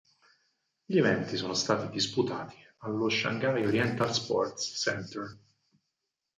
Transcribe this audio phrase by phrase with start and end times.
[0.83, 5.37] Gli eventi sono stati disputati allo Shanghai Oriental Sports Center.